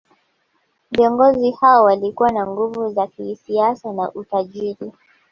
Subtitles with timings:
[0.91, 4.91] Viongozi hao walikuwa na nguvu za kisiasa na utajiri